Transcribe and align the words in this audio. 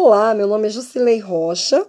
Olá, 0.00 0.32
meu 0.32 0.46
nome 0.46 0.68
é 0.68 0.70
Jusilei 0.70 1.18
Rocha 1.18 1.84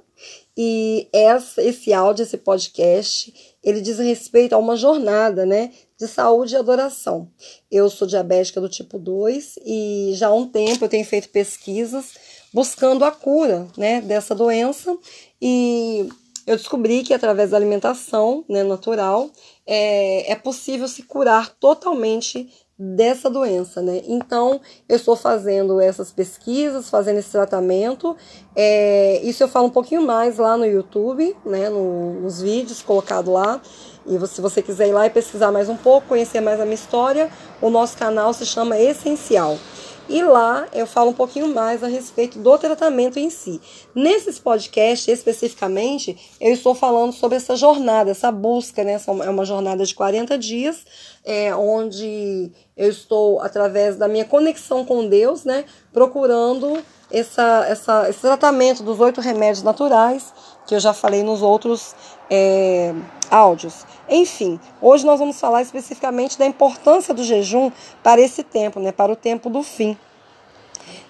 e 0.57 1.07
essa, 1.13 1.61
esse 1.61 1.93
áudio, 1.93 2.23
esse 2.23 2.37
podcast, 2.37 3.31
ele 3.63 3.81
diz 3.81 3.99
respeito 3.99 4.53
a 4.53 4.57
uma 4.57 4.75
jornada, 4.75 5.45
né, 5.45 5.71
de 5.95 6.07
saúde 6.07 6.55
e 6.55 6.57
adoração. 6.57 7.29
Eu 7.69 7.87
sou 7.87 8.07
diabética 8.07 8.59
do 8.59 8.67
tipo 8.67 8.97
2 8.97 9.59
e 9.63 10.13
já 10.15 10.29
há 10.29 10.33
um 10.33 10.47
tempo 10.47 10.83
eu 10.83 10.89
tenho 10.89 11.05
feito 11.05 11.29
pesquisas 11.29 12.15
buscando 12.51 13.05
a 13.05 13.11
cura, 13.11 13.67
né, 13.77 14.01
dessa 14.01 14.33
doença 14.33 14.97
e 15.39 16.09
eu 16.47 16.57
descobri 16.57 17.03
que 17.03 17.13
através 17.13 17.51
da 17.51 17.57
alimentação 17.57 18.43
né, 18.49 18.63
natural 18.63 19.29
é, 19.67 20.31
é 20.31 20.35
possível 20.35 20.87
se 20.87 21.03
curar 21.03 21.49
totalmente 21.59 22.49
dessa 22.79 23.29
doença, 23.29 23.81
né? 23.81 24.01
Então, 24.07 24.61
eu 24.87 24.95
estou 24.95 25.17
fazendo 25.17 25.81
essas 25.81 26.13
pesquisas, 26.13 26.89
fazendo 26.89 27.17
esse 27.17 27.29
tratamento. 27.29 28.15
É, 28.55 29.19
isso 29.21 29.43
eu 29.43 29.49
falo 29.49 29.65
um 29.65 29.69
pouquinho 29.69 30.01
mais 30.01 30.37
lá 30.37 30.55
no 30.55 30.65
YouTube, 30.65 31.35
né? 31.45 31.69
No, 31.69 32.21
nos 32.21 32.41
vídeos 32.41 32.81
colocados 32.81 33.33
lá. 33.33 33.61
E 34.07 34.27
se 34.27 34.39
você 34.39 34.61
quiser 34.61 34.87
ir 34.87 34.93
lá 34.93 35.05
e 35.05 35.09
pesquisar 35.09 35.51
mais 35.51 35.67
um 35.67 35.75
pouco, 35.75 36.07
conhecer 36.07 36.39
mais 36.39 36.61
a 36.61 36.63
minha 36.63 36.75
história, 36.75 37.29
o 37.61 37.69
nosso 37.69 37.97
canal 37.97 38.33
se 38.33 38.45
chama 38.45 38.79
Essencial. 38.79 39.57
E 40.09 40.23
lá 40.23 40.67
eu 40.73 40.87
falo 40.87 41.11
um 41.11 41.13
pouquinho 41.13 41.53
mais 41.53 41.83
a 41.83 41.87
respeito 41.87 42.39
do 42.39 42.57
tratamento 42.57 43.19
em 43.19 43.29
si. 43.29 43.61
Nesses 43.93 44.39
podcasts, 44.39 45.07
especificamente, 45.07 46.17
eu 46.41 46.51
estou 46.51 46.73
falando 46.73 47.13
sobre 47.13 47.37
essa 47.37 47.55
jornada, 47.55 48.09
essa 48.09 48.31
busca, 48.31 48.83
né? 48.83 48.99
É 49.23 49.29
uma 49.29 49.45
jornada 49.45 49.85
de 49.85 49.93
40 49.93 50.35
dias, 50.35 50.83
é, 51.23 51.55
onde 51.55 52.51
eu 52.75 52.89
estou, 52.89 53.39
através 53.39 53.97
da 53.97 54.07
minha 54.07 54.25
conexão 54.25 54.83
com 54.83 55.07
Deus, 55.07 55.45
né? 55.45 55.63
Procurando 55.93 56.83
essa, 57.11 57.65
essa, 57.67 58.09
esse 58.09 58.19
tratamento 58.19 58.83
dos 58.83 58.99
oito 58.99 59.19
remédios 59.21 59.63
naturais, 59.63 60.33
que 60.67 60.75
eu 60.75 60.79
já 60.79 60.93
falei 60.93 61.23
nos 61.23 61.41
outros 61.41 61.95
é, 62.29 62.93
áudios. 63.29 63.85
Enfim, 64.07 64.59
hoje 64.81 65.05
nós 65.05 65.19
vamos 65.19 65.39
falar 65.39 65.61
especificamente 65.61 66.37
da 66.37 66.45
importância 66.45 67.13
do 67.13 67.23
jejum 67.23 67.71
para 68.03 68.21
esse 68.21 68.43
tempo, 68.43 68.79
né, 68.79 68.91
para 68.91 69.11
o 69.11 69.15
tempo 69.15 69.49
do 69.49 69.63
fim. 69.63 69.97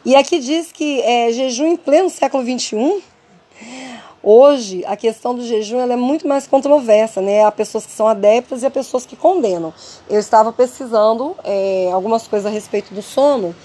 E 0.05 0.15
aqui 0.15 0.39
diz 0.39 0.71
que 0.71 1.01
é, 1.01 1.31
jejum 1.31 1.67
em 1.67 1.77
pleno 1.77 2.09
século 2.09 2.43
XXI. 2.43 3.03
Hoje, 4.21 4.83
a 4.85 4.97
questão 4.97 5.33
do 5.33 5.45
jejum 5.45 5.79
é 5.79 5.95
muito 5.95 6.27
mais 6.27 6.45
controversa, 6.45 7.21
né? 7.21 7.45
Há 7.45 7.51
pessoas 7.51 7.85
que 7.85 7.91
são 7.91 8.05
adeptas 8.05 8.63
e 8.63 8.65
há 8.65 8.69
pessoas 8.69 9.05
que 9.05 9.15
condenam. 9.15 9.73
Eu 10.09 10.19
estava 10.19 10.51
pesquisando 10.51 11.37
é, 11.43 11.89
algumas 11.93 12.27
coisas 12.27 12.45
a 12.45 12.49
respeito 12.49 12.93
do 12.93 13.01
sono 13.01 13.55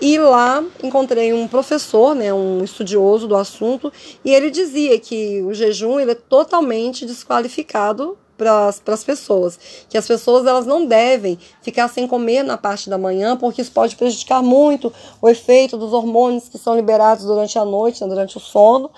e 0.00 0.18
lá 0.18 0.64
encontrei 0.82 1.32
um 1.32 1.48
professor, 1.48 2.14
né, 2.14 2.32
um 2.32 2.62
estudioso 2.62 3.26
do 3.26 3.36
assunto, 3.36 3.92
e 4.24 4.32
ele 4.32 4.50
dizia 4.50 4.98
que 4.98 5.42
o 5.42 5.52
jejum 5.52 5.98
ele 5.98 6.12
é 6.12 6.14
totalmente 6.14 7.04
desqualificado 7.04 8.16
para 8.36 8.68
as 8.68 9.02
pessoas, 9.02 9.58
que 9.88 9.98
as 9.98 10.06
pessoas 10.06 10.46
elas 10.46 10.64
não 10.64 10.86
devem 10.86 11.36
ficar 11.60 11.88
sem 11.88 12.06
comer 12.06 12.44
na 12.44 12.56
parte 12.56 12.88
da 12.88 12.96
manhã, 12.96 13.36
porque 13.36 13.60
isso 13.60 13.72
pode 13.72 13.96
prejudicar 13.96 14.40
muito 14.40 14.92
o 15.20 15.28
efeito 15.28 15.76
dos 15.76 15.92
hormônios 15.92 16.48
que 16.48 16.56
são 16.56 16.76
liberados 16.76 17.24
durante 17.24 17.58
a 17.58 17.64
noite, 17.64 18.00
né, 18.00 18.08
durante 18.08 18.36
o 18.36 18.40
sono, 18.40 18.90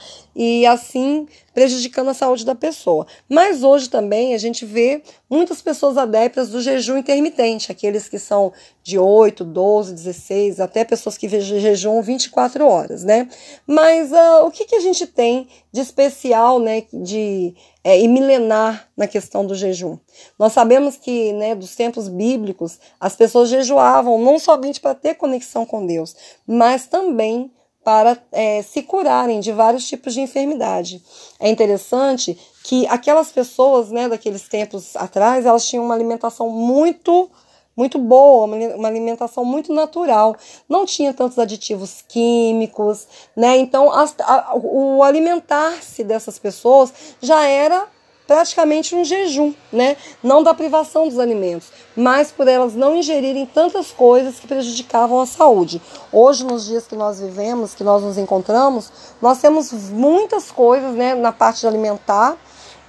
e 0.42 0.64
assim 0.64 1.28
prejudicando 1.52 2.08
a 2.08 2.14
saúde 2.14 2.46
da 2.46 2.54
pessoa. 2.54 3.06
Mas 3.28 3.62
hoje 3.62 3.90
também 3.90 4.34
a 4.34 4.38
gente 4.38 4.64
vê 4.64 5.02
muitas 5.28 5.60
pessoas 5.60 5.98
adeptas 5.98 6.48
do 6.48 6.62
jejum 6.62 6.96
intermitente, 6.96 7.70
aqueles 7.70 8.08
que 8.08 8.18
são 8.18 8.50
de 8.82 8.98
8, 8.98 9.44
12, 9.44 9.92
16, 9.92 10.58
até 10.58 10.82
pessoas 10.82 11.18
que 11.18 11.28
jejum 11.28 12.00
24 12.00 12.66
horas, 12.66 13.04
né? 13.04 13.28
Mas 13.66 14.12
uh, 14.12 14.46
o 14.46 14.50
que, 14.50 14.64
que 14.64 14.76
a 14.76 14.80
gente 14.80 15.06
tem 15.06 15.46
de 15.70 15.82
especial, 15.82 16.58
né, 16.58 16.84
de 16.90 17.54
é, 17.84 18.00
e 18.00 18.08
milenar 18.08 18.88
na 18.96 19.06
questão 19.06 19.44
do 19.44 19.54
jejum? 19.54 19.98
Nós 20.38 20.54
sabemos 20.54 20.96
que, 20.96 21.34
né, 21.34 21.54
dos 21.54 21.76
tempos 21.76 22.08
bíblicos, 22.08 22.78
as 22.98 23.14
pessoas 23.14 23.50
jejuavam 23.50 24.18
não 24.18 24.38
somente 24.38 24.80
para 24.80 24.94
ter 24.94 25.16
conexão 25.16 25.66
com 25.66 25.84
Deus, 25.84 26.16
mas 26.46 26.86
também 26.86 27.52
para 27.84 28.18
é, 28.30 28.62
se 28.62 28.82
curarem 28.82 29.40
de 29.40 29.52
vários 29.52 29.86
tipos 29.86 30.14
de 30.14 30.20
enfermidade. 30.20 31.02
É 31.38 31.48
interessante 31.48 32.38
que 32.62 32.86
aquelas 32.86 33.30
pessoas, 33.32 33.90
né, 33.90 34.08
daqueles 34.08 34.48
tempos 34.48 34.94
atrás, 34.96 35.46
elas 35.46 35.66
tinham 35.66 35.84
uma 35.84 35.94
alimentação 35.94 36.48
muito 36.50 37.30
muito 37.76 37.98
boa, 37.98 38.44
uma 38.74 38.88
alimentação 38.88 39.42
muito 39.42 39.72
natural. 39.72 40.36
Não 40.68 40.84
tinha 40.84 41.14
tantos 41.14 41.38
aditivos 41.38 42.04
químicos, 42.06 43.06
né? 43.34 43.56
Então, 43.56 43.90
as, 43.90 44.14
a, 44.20 44.54
o 44.54 45.02
alimentar-se 45.02 46.04
dessas 46.04 46.38
pessoas 46.38 46.92
já 47.22 47.46
era 47.46 47.88
praticamente 48.30 48.94
um 48.94 49.04
jejum, 49.04 49.52
né? 49.72 49.96
Não 50.22 50.40
da 50.40 50.54
privação 50.54 51.08
dos 51.08 51.18
alimentos, 51.18 51.66
mas 51.96 52.30
por 52.30 52.46
elas 52.46 52.76
não 52.76 52.94
ingerirem 52.94 53.44
tantas 53.44 53.90
coisas 53.90 54.38
que 54.38 54.46
prejudicavam 54.46 55.18
a 55.20 55.26
saúde. 55.26 55.82
Hoje, 56.12 56.44
nos 56.44 56.64
dias 56.64 56.86
que 56.86 56.94
nós 56.94 57.18
vivemos, 57.18 57.74
que 57.74 57.82
nós 57.82 58.04
nos 58.04 58.16
encontramos, 58.16 58.92
nós 59.20 59.40
temos 59.40 59.72
muitas 59.90 60.48
coisas, 60.48 60.94
né, 60.94 61.12
na 61.16 61.32
parte 61.32 61.66
alimentar, 61.66 62.36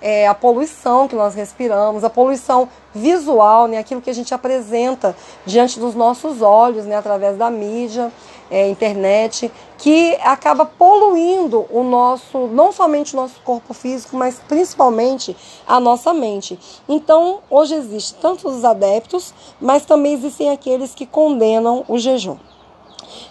é, 0.01 0.27
a 0.27 0.33
poluição 0.33 1.07
que 1.07 1.15
nós 1.15 1.35
respiramos, 1.35 2.03
a 2.03 2.09
poluição 2.09 2.67
visual, 2.93 3.67
né, 3.67 3.77
aquilo 3.77 4.01
que 4.01 4.09
a 4.09 4.13
gente 4.13 4.33
apresenta 4.33 5.15
diante 5.45 5.79
dos 5.79 5.95
nossos 5.95 6.41
olhos, 6.41 6.85
né, 6.85 6.95
através 6.95 7.37
da 7.37 7.49
mídia 7.49 8.11
é, 8.49 8.67
internet, 8.69 9.51
que 9.77 10.15
acaba 10.21 10.65
poluindo 10.65 11.65
o 11.69 11.83
nosso, 11.83 12.47
não 12.47 12.71
somente 12.71 13.13
o 13.13 13.17
nosso 13.17 13.39
corpo 13.41 13.73
físico, 13.73 14.17
mas 14.17 14.39
principalmente 14.47 15.35
a 15.65 15.79
nossa 15.79 16.13
mente. 16.13 16.59
Então, 16.89 17.39
hoje 17.49 17.75
existe 17.75 18.15
tanto 18.15 18.49
os 18.49 18.65
adeptos, 18.65 19.33
mas 19.59 19.85
também 19.85 20.13
existem 20.13 20.49
aqueles 20.49 20.93
que 20.93 21.05
condenam 21.05 21.85
o 21.87 21.97
jejum. 21.97 22.37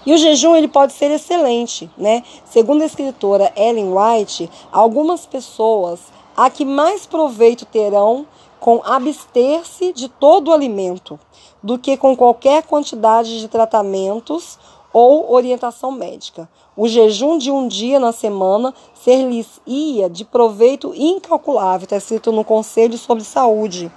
E 0.05 0.15
o 0.15 0.19
jejum 0.19 0.57
ele 0.57 0.69
pode 0.69 0.93
ser 0.93 1.11
excelente, 1.11 1.91
né? 1.97 2.23
Segundo 2.47 2.83
a 2.83 2.87
escritora 2.87 3.53
Ellen 3.57 3.93
White, 3.93 4.51
algumas 4.73 5.27
pessoas 5.27 6.01
a 6.37 6.51
que 6.51 6.65
mais 6.65 7.07
proveito 7.07 7.65
terão 7.65 8.27
com 8.59 8.83
abster-se 8.85 9.93
de 9.93 10.09
todo 10.09 10.49
o 10.49 10.53
alimento 10.53 11.19
do 11.63 11.79
que 11.79 11.97
com 11.97 12.17
qualquer 12.17 12.63
quantidade 12.63 13.41
de 13.41 13.49
tratamentos 13.49 14.59
ou 14.93 15.33
orientação 15.33 15.91
médica. 15.91 16.49
O 16.77 16.89
jejum 16.89 17.39
de 17.39 17.51
um 17.51 17.69
dia 17.69 17.99
na 18.01 18.13
semana 18.13 18.75
ser-lhes 18.95 19.61
ia 19.67 20.09
de 20.09 20.25
proveito 20.25 20.93
incalculável, 20.95 21.85
está 21.85 21.97
escrito 21.97 22.33
no 22.33 22.45
Conselho 22.45 22.97
sobre 22.99 23.25
Saúde. 23.25 23.91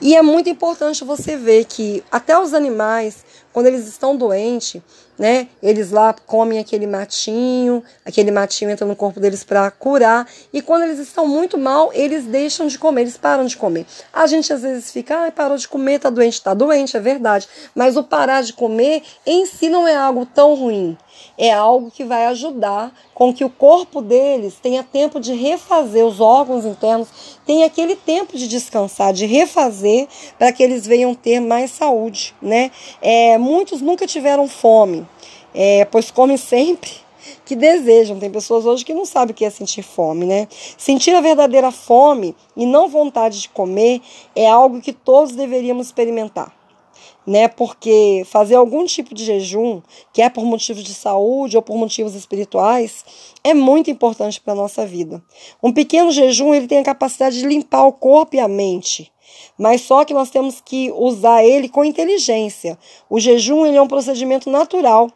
E 0.00 0.14
é 0.14 0.22
muito 0.22 0.50
importante 0.50 1.04
você 1.04 1.36
ver 1.36 1.64
que 1.64 2.02
até 2.10 2.38
os 2.38 2.52
animais, 2.52 3.24
quando 3.54 3.66
eles 3.66 3.86
estão 3.86 4.16
doentes, 4.16 4.82
né? 5.16 5.46
Eles 5.62 5.92
lá 5.92 6.12
comem 6.26 6.58
aquele 6.58 6.88
matinho, 6.88 7.84
aquele 8.04 8.32
matinho 8.32 8.68
entra 8.68 8.84
no 8.84 8.96
corpo 8.96 9.20
deles 9.20 9.44
para 9.44 9.70
curar, 9.70 10.28
e 10.52 10.60
quando 10.60 10.82
eles 10.82 10.98
estão 10.98 11.24
muito 11.28 11.56
mal, 11.56 11.92
eles 11.94 12.24
deixam 12.24 12.66
de 12.66 12.76
comer, 12.76 13.02
eles 13.02 13.16
param 13.16 13.46
de 13.46 13.56
comer. 13.56 13.86
A 14.12 14.26
gente 14.26 14.52
às 14.52 14.62
vezes 14.62 14.90
fica, 14.90 15.24
ah, 15.24 15.30
parou 15.30 15.56
de 15.56 15.68
comer, 15.68 16.00
tá 16.00 16.10
doente, 16.10 16.42
tá 16.42 16.52
doente, 16.52 16.96
é 16.96 17.00
verdade, 17.00 17.48
mas 17.76 17.96
o 17.96 18.02
parar 18.02 18.42
de 18.42 18.52
comer 18.52 19.04
em 19.24 19.46
si 19.46 19.68
não 19.68 19.86
é 19.86 19.94
algo 19.94 20.26
tão 20.26 20.54
ruim. 20.54 20.98
É 21.36 21.52
algo 21.52 21.90
que 21.90 22.04
vai 22.04 22.26
ajudar 22.26 22.92
com 23.12 23.34
que 23.34 23.44
o 23.44 23.50
corpo 23.50 24.00
deles 24.00 24.54
tenha 24.62 24.82
tempo 24.84 25.18
de 25.18 25.34
refazer 25.34 26.04
os 26.04 26.20
órgãos 26.20 26.64
internos, 26.64 27.08
tenha 27.44 27.66
aquele 27.66 27.96
tempo 27.96 28.36
de 28.36 28.46
descansar, 28.46 29.12
de 29.12 29.26
refazer, 29.26 30.06
para 30.38 30.52
que 30.52 30.62
eles 30.62 30.86
venham 30.86 31.14
ter 31.14 31.40
mais 31.40 31.72
saúde, 31.72 32.34
né? 32.40 32.70
É, 33.02 33.36
muitos 33.36 33.80
nunca 33.80 34.06
tiveram 34.06 34.46
fome, 34.46 35.06
é, 35.52 35.84
pois 35.86 36.10
comem 36.10 36.36
sempre 36.36 37.04
que 37.44 37.54
desejam. 37.54 38.18
Tem 38.18 38.30
pessoas 38.30 38.64
hoje 38.64 38.84
que 38.84 38.94
não 38.94 39.04
sabem 39.04 39.32
o 39.32 39.34
que 39.34 39.44
é 39.44 39.50
sentir 39.50 39.82
fome, 39.82 40.26
né? 40.26 40.48
Sentir 40.76 41.14
a 41.14 41.20
verdadeira 41.20 41.70
fome 41.70 42.34
e 42.56 42.66
não 42.66 42.88
vontade 42.88 43.40
de 43.40 43.48
comer 43.48 44.00
é 44.34 44.48
algo 44.48 44.80
que 44.80 44.92
todos 44.92 45.34
deveríamos 45.34 45.86
experimentar. 45.86 46.63
Né? 47.26 47.48
Porque 47.48 48.22
fazer 48.26 48.54
algum 48.54 48.84
tipo 48.84 49.14
de 49.14 49.24
jejum, 49.24 49.80
que 50.12 50.20
é 50.20 50.28
por 50.28 50.44
motivos 50.44 50.84
de 50.84 50.92
saúde 50.92 51.56
ou 51.56 51.62
por 51.62 51.76
motivos 51.76 52.14
espirituais, 52.14 53.04
é 53.42 53.54
muito 53.54 53.90
importante 53.90 54.40
para 54.40 54.52
a 54.52 54.56
nossa 54.56 54.84
vida. 54.84 55.22
Um 55.62 55.72
pequeno 55.72 56.10
jejum 56.10 56.54
ele 56.54 56.66
tem 56.66 56.78
a 56.78 56.84
capacidade 56.84 57.38
de 57.38 57.46
limpar 57.46 57.86
o 57.86 57.92
corpo 57.92 58.36
e 58.36 58.40
a 58.40 58.48
mente. 58.48 59.10
Mas 59.58 59.80
só 59.82 60.04
que 60.04 60.14
nós 60.14 60.30
temos 60.30 60.60
que 60.60 60.92
usar 60.92 61.44
ele 61.44 61.68
com 61.68 61.84
inteligência. 61.84 62.78
O 63.08 63.18
jejum 63.18 63.64
ele 63.64 63.76
é 63.76 63.82
um 63.82 63.88
procedimento 63.88 64.50
natural 64.50 65.10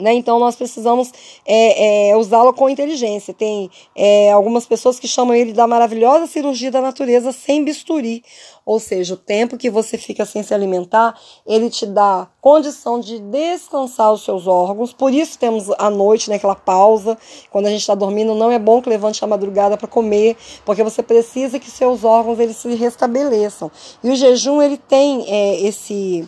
Né? 0.00 0.14
Então, 0.14 0.40
nós 0.40 0.56
precisamos 0.56 1.12
é, 1.46 2.10
é, 2.10 2.16
usá-lo 2.16 2.52
com 2.52 2.68
inteligência. 2.68 3.32
Tem 3.32 3.70
é, 3.94 4.32
algumas 4.32 4.66
pessoas 4.66 4.98
que 4.98 5.06
chamam 5.06 5.34
ele 5.34 5.52
da 5.52 5.66
maravilhosa 5.66 6.26
cirurgia 6.26 6.70
da 6.70 6.80
natureza 6.80 7.30
sem 7.30 7.64
bisturi. 7.64 8.24
Ou 8.66 8.80
seja, 8.80 9.14
o 9.14 9.16
tempo 9.16 9.58
que 9.58 9.68
você 9.68 9.98
fica 9.98 10.24
sem 10.24 10.42
se 10.42 10.54
alimentar, 10.54 11.18
ele 11.46 11.68
te 11.68 11.84
dá 11.84 12.26
condição 12.40 12.98
de 12.98 13.18
descansar 13.18 14.12
os 14.12 14.24
seus 14.24 14.46
órgãos. 14.46 14.92
Por 14.92 15.12
isso 15.12 15.38
temos 15.38 15.70
a 15.78 15.90
noite, 15.90 16.30
né, 16.30 16.36
aquela 16.36 16.54
pausa. 16.54 17.16
Quando 17.50 17.66
a 17.66 17.70
gente 17.70 17.80
está 17.80 17.94
dormindo, 17.94 18.34
não 18.34 18.50
é 18.50 18.58
bom 18.58 18.80
que 18.80 18.88
levante 18.88 19.22
a 19.22 19.26
madrugada 19.26 19.76
para 19.76 19.86
comer, 19.86 20.36
porque 20.64 20.82
você 20.82 21.02
precisa 21.02 21.60
que 21.60 21.70
seus 21.70 22.04
órgãos 22.04 22.40
eles 22.40 22.56
se 22.56 22.74
restabeleçam. 22.74 23.70
E 24.02 24.10
o 24.10 24.16
jejum 24.16 24.62
ele 24.62 24.78
tem 24.78 25.24
é, 25.28 25.60
esse 25.60 26.26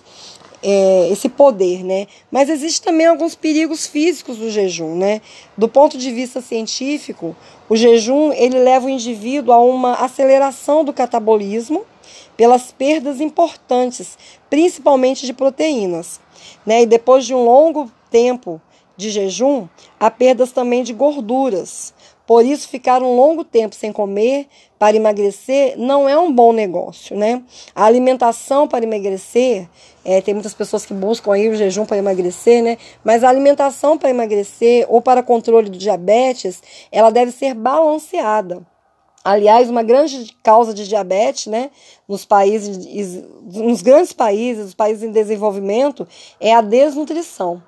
é, 0.62 1.08
esse 1.10 1.28
poder, 1.28 1.84
né? 1.84 2.06
Mas 2.30 2.48
existe 2.48 2.82
também 2.82 3.06
alguns 3.06 3.34
perigos 3.34 3.86
físicos 3.86 4.38
do 4.38 4.50
jejum, 4.50 4.96
né? 4.96 5.20
Do 5.56 5.68
ponto 5.68 5.96
de 5.98 6.10
vista 6.12 6.40
científico, 6.40 7.36
o 7.68 7.76
jejum 7.76 8.32
ele 8.32 8.58
leva 8.58 8.86
o 8.86 8.90
indivíduo 8.90 9.52
a 9.52 9.58
uma 9.58 9.94
aceleração 9.94 10.84
do 10.84 10.92
catabolismo 10.92 11.84
pelas 12.36 12.70
perdas 12.70 13.20
importantes, 13.20 14.18
principalmente 14.50 15.26
de 15.26 15.32
proteínas, 15.32 16.20
né? 16.64 16.82
E 16.82 16.86
depois 16.86 17.24
de 17.24 17.34
um 17.34 17.44
longo 17.44 17.90
tempo 18.10 18.60
de 18.96 19.10
jejum, 19.10 19.68
há 20.00 20.10
perdas 20.10 20.52
também 20.52 20.82
de 20.82 20.92
gorduras. 20.92 21.92
Por 22.26 22.44
isso, 22.44 22.68
ficar 22.68 23.02
um 23.02 23.14
longo 23.14 23.44
tempo 23.44 23.74
sem 23.74 23.92
comer 23.92 24.48
para 24.78 24.96
emagrecer 24.96 25.78
não 25.78 26.08
é 26.08 26.18
um 26.18 26.32
bom 26.32 26.52
negócio, 26.52 27.16
né? 27.16 27.42
A 27.72 27.84
alimentação 27.84 28.66
para 28.66 28.84
emagrecer, 28.84 29.68
é, 30.04 30.20
tem 30.20 30.34
muitas 30.34 30.52
pessoas 30.52 30.84
que 30.84 30.92
buscam 30.92 31.32
aí 31.32 31.48
o 31.48 31.54
jejum 31.54 31.86
para 31.86 31.98
emagrecer, 31.98 32.64
né? 32.64 32.78
Mas 33.04 33.22
a 33.22 33.28
alimentação 33.28 33.96
para 33.96 34.10
emagrecer 34.10 34.84
ou 34.88 35.00
para 35.00 35.22
controle 35.22 35.70
do 35.70 35.78
diabetes, 35.78 36.60
ela 36.90 37.10
deve 37.10 37.30
ser 37.30 37.54
balanceada. 37.54 38.66
Aliás, 39.24 39.70
uma 39.70 39.82
grande 39.82 40.36
causa 40.42 40.72
de 40.72 40.86
diabetes, 40.86 41.46
né, 41.46 41.70
nos 42.06 42.24
países, 42.24 42.78
nos 43.44 43.82
grandes 43.82 44.12
países, 44.12 44.66
os 44.66 44.74
países 44.74 45.02
em 45.02 45.10
desenvolvimento, 45.10 46.06
é 46.38 46.54
a 46.54 46.60
desnutrição 46.60 47.60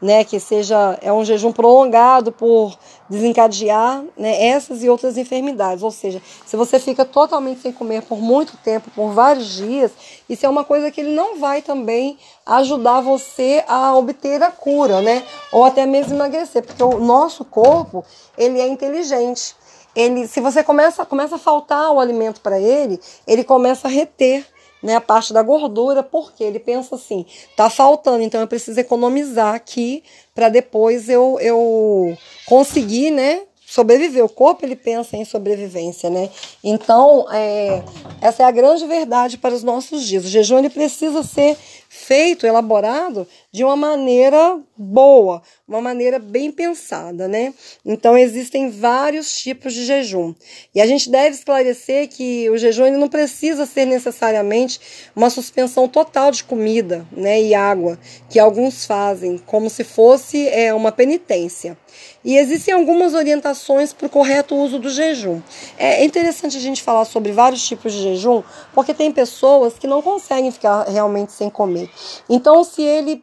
né, 0.00 0.24
que 0.24 0.38
seja 0.38 0.98
é 1.00 1.12
um 1.12 1.24
jejum 1.24 1.52
prolongado 1.52 2.30
por 2.30 2.76
desencadear 3.08 4.02
né, 4.16 4.46
essas 4.48 4.82
e 4.82 4.88
outras 4.88 5.16
enfermidades. 5.16 5.82
Ou 5.82 5.90
seja, 5.90 6.20
se 6.44 6.56
você 6.56 6.78
fica 6.78 7.04
totalmente 7.04 7.62
sem 7.62 7.72
comer 7.72 8.02
por 8.02 8.18
muito 8.18 8.56
tempo, 8.58 8.90
por 8.94 9.12
vários 9.12 9.56
dias, 9.56 9.92
isso 10.28 10.44
é 10.44 10.48
uma 10.48 10.64
coisa 10.64 10.90
que 10.90 11.00
ele 11.00 11.14
não 11.14 11.38
vai 11.38 11.62
também 11.62 12.18
ajudar 12.44 13.00
você 13.00 13.64
a 13.66 13.96
obter 13.96 14.42
a 14.42 14.50
cura, 14.50 15.00
né? 15.00 15.24
Ou 15.50 15.64
até 15.64 15.86
mesmo 15.86 16.14
emagrecer, 16.14 16.62
porque 16.62 16.82
o 16.82 16.98
nosso 16.98 17.44
corpo 17.44 18.04
ele 18.36 18.60
é 18.60 18.66
inteligente. 18.66 19.54
Ele, 19.94 20.28
se 20.28 20.40
você 20.40 20.62
começa, 20.62 21.06
começa 21.06 21.36
a 21.36 21.38
faltar 21.38 21.90
o 21.90 21.98
alimento 21.98 22.42
para 22.42 22.60
ele, 22.60 23.00
ele 23.26 23.42
começa 23.42 23.88
a 23.88 23.90
reter 23.90 24.46
né, 24.82 24.96
a 24.96 25.00
parte 25.00 25.32
da 25.32 25.42
gordura, 25.42 26.02
porque 26.02 26.44
ele 26.44 26.58
pensa 26.58 26.94
assim, 26.94 27.24
tá 27.56 27.68
faltando, 27.68 28.22
então 28.22 28.40
eu 28.40 28.46
preciso 28.46 28.78
economizar 28.78 29.54
aqui 29.54 30.02
para 30.34 30.48
depois 30.48 31.08
eu, 31.08 31.38
eu 31.40 32.16
conseguir, 32.46 33.10
né, 33.10 33.42
sobreviver. 33.66 34.24
O 34.24 34.28
corpo 34.28 34.64
ele 34.64 34.76
pensa 34.76 35.16
em 35.16 35.24
sobrevivência, 35.24 36.08
né? 36.08 36.30
Então, 36.62 37.26
é, 37.32 37.82
essa 38.20 38.44
é 38.44 38.46
a 38.46 38.50
grande 38.50 38.86
verdade 38.86 39.36
para 39.36 39.54
os 39.54 39.64
nossos 39.64 40.06
dias. 40.06 40.24
O 40.24 40.28
jejum 40.28 40.58
ele 40.58 40.70
precisa 40.70 41.22
ser 41.24 41.56
feito, 41.96 42.46
elaborado 42.46 43.26
de 43.50 43.64
uma 43.64 43.74
maneira 43.74 44.60
boa, 44.76 45.42
uma 45.66 45.80
maneira 45.80 46.18
bem 46.18 46.52
pensada, 46.52 47.26
né? 47.26 47.54
Então 47.84 48.16
existem 48.16 48.70
vários 48.70 49.34
tipos 49.34 49.72
de 49.72 49.84
jejum. 49.84 50.34
E 50.74 50.80
a 50.80 50.86
gente 50.86 51.10
deve 51.10 51.34
esclarecer 51.34 52.08
que 52.08 52.50
o 52.50 52.58
jejum 52.58 52.86
ele 52.86 52.98
não 52.98 53.08
precisa 53.08 53.64
ser 53.64 53.86
necessariamente 53.86 54.78
uma 55.16 55.30
suspensão 55.30 55.88
total 55.88 56.30
de 56.30 56.44
comida, 56.44 57.06
né, 57.10 57.40
e 57.40 57.54
água, 57.54 57.98
que 58.28 58.38
alguns 58.38 58.84
fazem 58.84 59.38
como 59.38 59.70
se 59.70 59.82
fosse 59.82 60.46
é, 60.48 60.74
uma 60.74 60.92
penitência. 60.92 61.76
E 62.24 62.36
existem 62.36 62.74
algumas 62.74 63.14
orientações 63.14 63.92
para 63.92 64.06
o 64.06 64.10
correto 64.10 64.54
uso 64.56 64.78
do 64.78 64.90
jejum. 64.90 65.40
É 65.78 66.04
interessante 66.04 66.56
a 66.56 66.60
gente 66.60 66.82
falar 66.82 67.04
sobre 67.04 67.32
vários 67.32 67.64
tipos 67.66 67.92
de 67.92 68.02
jejum, 68.02 68.42
porque 68.74 68.92
tem 68.92 69.12
pessoas 69.12 69.78
que 69.78 69.86
não 69.86 70.02
conseguem 70.02 70.50
ficar 70.50 70.82
realmente 70.88 71.32
sem 71.32 71.48
comer. 71.48 71.85
Então, 72.28 72.64
se 72.64 72.82
ele 72.82 73.22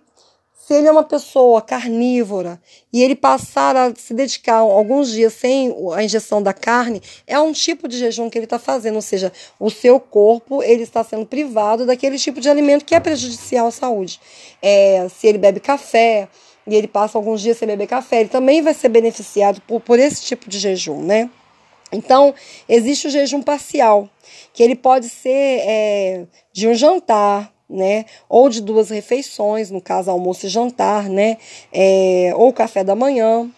se 0.65 0.73
ele 0.75 0.87
é 0.87 0.91
uma 0.91 1.03
pessoa 1.03 1.61
carnívora 1.61 2.57
e 2.91 3.03
ele 3.03 3.15
passar 3.15 3.75
a 3.75 3.93
se 3.93 4.13
dedicar 4.13 4.59
alguns 4.59 5.11
dias 5.11 5.33
sem 5.33 5.75
a 5.93 6.01
injeção 6.01 6.41
da 6.41 6.53
carne, 6.53 7.01
é 7.27 7.37
um 7.37 7.51
tipo 7.51 7.85
de 7.85 7.97
jejum 7.97 8.29
que 8.29 8.37
ele 8.37 8.45
está 8.45 8.57
fazendo, 8.57 8.95
ou 8.95 9.01
seja, 9.01 9.29
o 9.59 9.69
seu 9.69 9.99
corpo 9.99 10.63
ele 10.63 10.83
está 10.83 11.03
sendo 11.03 11.25
privado 11.25 11.85
daquele 11.85 12.17
tipo 12.17 12.39
de 12.39 12.49
alimento 12.49 12.85
que 12.85 12.95
é 12.95 12.99
prejudicial 13.01 13.67
à 13.67 13.71
saúde. 13.71 14.21
É, 14.61 15.05
se 15.09 15.27
ele 15.27 15.37
bebe 15.37 15.59
café, 15.59 16.29
e 16.65 16.75
ele 16.75 16.87
passa 16.87 17.17
alguns 17.17 17.41
dias 17.41 17.57
sem 17.57 17.67
beber 17.67 17.87
café, 17.87 18.21
ele 18.21 18.29
também 18.29 18.61
vai 18.61 18.73
ser 18.73 18.87
beneficiado 18.87 19.61
por, 19.67 19.81
por 19.81 19.99
esse 19.99 20.23
tipo 20.23 20.49
de 20.49 20.59
jejum, 20.59 21.01
né? 21.01 21.29
Então, 21.91 22.33
existe 22.67 23.07
o 23.07 23.09
jejum 23.09 23.41
parcial, 23.41 24.09
que 24.53 24.63
ele 24.63 24.75
pode 24.75 25.09
ser 25.09 25.29
é, 25.29 26.25
de 26.51 26.67
um 26.67 26.73
jantar, 26.73 27.52
né? 27.73 28.05
Ou 28.29 28.49
de 28.49 28.61
duas 28.61 28.89
refeições, 28.89 29.71
no 29.71 29.81
caso, 29.81 30.11
almoço 30.11 30.45
e 30.45 30.49
jantar, 30.49 31.09
né? 31.09 31.37
É, 31.71 32.31
ou 32.35 32.53
café 32.53 32.83
da 32.83 32.95
manhã. 32.95 33.49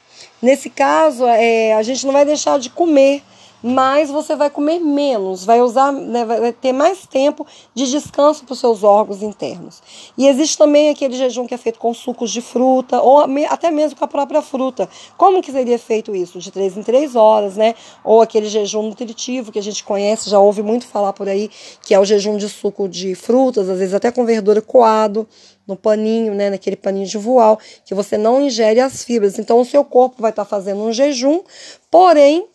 Nesse 0.42 0.70
caso, 0.70 1.26
é, 1.28 1.74
a 1.74 1.84
gente 1.84 2.06
não 2.06 2.14
vai 2.14 2.26
deixar 2.26 2.58
de 2.60 2.70
comer 2.70 3.22
mas 3.68 4.12
você 4.12 4.36
vai 4.36 4.48
comer 4.48 4.78
menos, 4.80 5.44
vai 5.44 5.60
usar, 5.60 5.92
né, 5.92 6.24
vai 6.24 6.54
ter 6.54 6.72
mais 6.72 7.08
tempo 7.08 7.48
de 7.74 7.90
descanso 7.90 8.46
para 8.46 8.54
os 8.54 8.60
seus 8.60 8.84
órgãos 8.84 9.24
internos. 9.24 9.82
E 10.16 10.28
existe 10.28 10.56
também 10.56 10.92
aquele 10.92 11.16
jejum 11.16 11.48
que 11.48 11.54
é 11.56 11.58
feito 11.58 11.80
com 11.80 11.92
sucos 11.92 12.30
de 12.30 12.42
fruta, 12.42 13.02
ou 13.02 13.26
até 13.50 13.72
mesmo 13.72 13.98
com 13.98 14.06
a 14.06 14.08
própria 14.08 14.44
fruta. 14.44 14.88
Como 15.18 15.42
que 15.42 15.52
seria 15.52 15.80
feito 15.80 16.16
isso? 16.16 16.38
De 16.38 16.52
três 16.52 16.78
em 16.78 16.84
três 16.84 17.16
horas, 17.16 17.58
né? 17.58 17.74
Ou 18.04 18.22
aquele 18.22 18.48
jejum 18.50 18.84
nutritivo 18.84 19.52
que 19.52 19.58
a 19.58 19.64
gente 19.64 19.84
conhece, 19.84 20.30
já 20.30 20.38
ouve 20.38 20.62
muito 20.62 20.86
falar 20.86 21.14
por 21.14 21.28
aí, 21.28 21.50
que 21.82 21.96
é 21.96 22.00
o 22.00 22.06
jejum 22.06 22.38
de 22.38 22.48
suco 22.48 22.88
de 22.88 23.16
frutas, 23.16 23.68
às 23.68 23.80
vezes 23.80 23.96
até 23.96 24.12
com 24.12 24.26
verdura 24.26 24.62
coado 24.62 25.28
no 25.66 25.76
paninho, 25.76 26.36
né, 26.36 26.52
naquele 26.52 26.76
paninho 26.76 27.08
de 27.08 27.18
voal, 27.18 27.58
que 27.84 27.96
você 27.96 28.16
não 28.16 28.40
ingere 28.40 28.80
as 28.80 29.04
fibras. 29.04 29.40
Então 29.40 29.60
o 29.60 29.66
seu 29.66 29.84
corpo 29.84 30.22
vai 30.22 30.30
estar 30.30 30.46
fazendo 30.46 30.84
um 30.84 30.94
jejum, 30.94 31.42
porém 31.90 32.46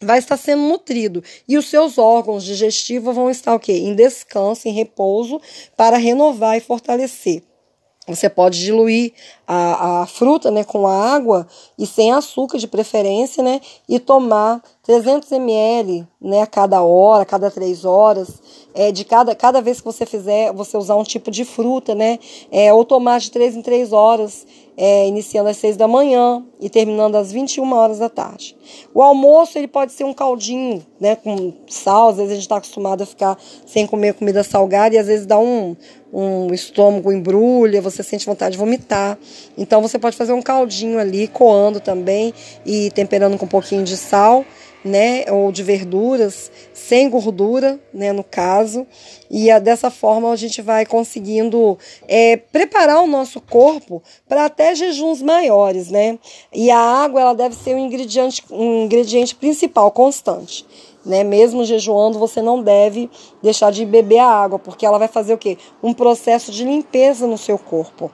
vai 0.00 0.18
estar 0.18 0.36
sendo 0.36 0.62
nutrido 0.62 1.22
e 1.48 1.56
os 1.56 1.66
seus 1.66 1.98
órgãos 1.98 2.44
digestivos 2.44 3.14
vão 3.14 3.30
estar 3.30 3.54
o 3.54 3.60
quê? 3.60 3.72
Em 3.72 3.94
descanso, 3.94 4.68
em 4.68 4.72
repouso, 4.72 5.40
para 5.76 5.96
renovar 5.96 6.56
e 6.56 6.60
fortalecer. 6.60 7.42
Você 8.06 8.28
pode 8.28 8.58
diluir 8.58 9.12
a, 9.46 10.02
a 10.02 10.06
fruta 10.06 10.50
né, 10.50 10.64
com 10.64 10.86
água 10.86 11.46
e 11.78 11.86
sem 11.86 12.10
açúcar 12.10 12.56
de 12.56 12.66
preferência, 12.66 13.42
né? 13.42 13.60
E 13.86 13.98
tomar 13.98 14.62
300 14.82 15.30
ml 15.32 16.08
né, 16.20 16.42
a 16.42 16.46
cada 16.46 16.82
hora, 16.82 17.22
a 17.22 17.26
cada 17.26 17.50
três 17.50 17.84
horas. 17.84 18.42
É, 18.74 18.92
de 18.92 19.04
cada, 19.04 19.34
cada 19.34 19.60
vez 19.60 19.80
que 19.80 19.86
você 19.86 20.06
fizer, 20.06 20.52
você 20.52 20.76
usar 20.76 20.96
um 20.96 21.04
tipo 21.04 21.30
de 21.30 21.44
fruta, 21.44 21.94
né? 21.94 22.18
É, 22.50 22.72
ou 22.72 22.84
tomar 22.84 23.18
de 23.18 23.30
três 23.30 23.56
em 23.56 23.62
três 23.62 23.92
horas 23.92 24.46
é, 24.80 25.08
iniciando 25.08 25.48
às 25.48 25.56
6 25.56 25.76
da 25.76 25.88
manhã 25.88 26.44
e 26.60 26.70
terminando 26.70 27.16
às 27.16 27.32
21 27.32 27.72
horas 27.72 27.98
da 27.98 28.08
tarde. 28.08 28.56
O 28.94 29.02
almoço 29.02 29.58
ele 29.58 29.66
pode 29.66 29.90
ser 29.90 30.04
um 30.04 30.14
caldinho, 30.14 30.86
né, 31.00 31.16
com 31.16 31.52
sal, 31.66 32.10
às 32.10 32.16
vezes 32.16 32.30
a 32.30 32.34
gente 32.34 32.44
está 32.44 32.58
acostumado 32.58 33.02
a 33.02 33.06
ficar 33.06 33.36
sem 33.66 33.88
comer 33.88 34.14
comida 34.14 34.44
salgada 34.44 34.94
e 34.94 34.98
às 34.98 35.08
vezes 35.08 35.26
dá 35.26 35.36
um, 35.36 35.74
um 36.12 36.54
estômago 36.54 37.10
embrulha, 37.10 37.82
você 37.82 38.04
sente 38.04 38.24
vontade 38.24 38.52
de 38.52 38.58
vomitar. 38.58 39.18
Então 39.56 39.82
você 39.82 39.98
pode 39.98 40.16
fazer 40.16 40.32
um 40.32 40.42
caldinho 40.42 41.00
ali, 41.00 41.26
coando 41.26 41.80
também 41.80 42.32
e 42.64 42.92
temperando 42.92 43.36
com 43.36 43.46
um 43.46 43.48
pouquinho 43.48 43.82
de 43.82 43.96
sal 43.96 44.44
né, 44.84 45.24
ou 45.30 45.50
de 45.50 45.62
verduras, 45.62 46.50
sem 46.72 47.10
gordura, 47.10 47.80
né, 47.92 48.12
no 48.12 48.22
caso, 48.22 48.86
e 49.30 49.50
a, 49.50 49.58
dessa 49.58 49.90
forma 49.90 50.30
a 50.30 50.36
gente 50.36 50.62
vai 50.62 50.86
conseguindo 50.86 51.78
é, 52.06 52.36
preparar 52.36 53.02
o 53.02 53.06
nosso 53.06 53.40
corpo 53.40 54.02
para 54.28 54.44
até 54.44 54.74
jejuns 54.74 55.20
maiores, 55.20 55.90
né? 55.90 56.18
E 56.52 56.70
a 56.70 56.78
água 56.78 57.20
ela 57.20 57.34
deve 57.34 57.54
ser 57.54 57.74
um 57.74 57.78
ingrediente, 57.78 58.42
um 58.50 58.84
ingrediente 58.84 59.34
principal, 59.34 59.90
constante. 59.90 60.64
Né? 61.04 61.24
Mesmo 61.24 61.64
jejuando, 61.64 62.18
você 62.18 62.42
não 62.42 62.62
deve 62.62 63.08
deixar 63.42 63.72
de 63.72 63.84
beber 63.86 64.18
a 64.18 64.26
água, 64.26 64.58
porque 64.58 64.84
ela 64.84 64.98
vai 64.98 65.08
fazer 65.08 65.32
o 65.32 65.38
quê? 65.38 65.56
Um 65.82 65.94
processo 65.94 66.52
de 66.52 66.64
limpeza 66.64 67.26
no 67.26 67.38
seu 67.38 67.58
corpo. 67.58 68.10